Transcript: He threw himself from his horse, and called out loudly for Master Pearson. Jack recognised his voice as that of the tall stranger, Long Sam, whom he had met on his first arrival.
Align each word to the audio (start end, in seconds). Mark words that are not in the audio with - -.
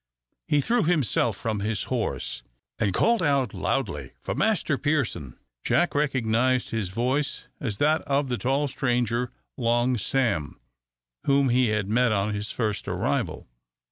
He 0.47 0.61
threw 0.61 0.81
himself 0.83 1.37
from 1.37 1.59
his 1.59 1.83
horse, 1.83 2.41
and 2.79 2.91
called 2.91 3.21
out 3.21 3.53
loudly 3.53 4.13
for 4.19 4.33
Master 4.33 4.75
Pearson. 4.75 5.37
Jack 5.63 5.93
recognised 5.93 6.71
his 6.71 6.89
voice 6.89 7.47
as 7.59 7.77
that 7.77 8.01
of 8.07 8.27
the 8.27 8.39
tall 8.39 8.67
stranger, 8.67 9.31
Long 9.57 9.99
Sam, 9.99 10.59
whom 11.25 11.49
he 11.49 11.67
had 11.67 11.87
met 11.87 12.11
on 12.11 12.33
his 12.33 12.49
first 12.49 12.87
arrival. 12.87 13.47